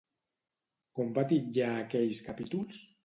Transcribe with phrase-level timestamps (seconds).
[0.99, 2.81] Com va titllar aquells capítols?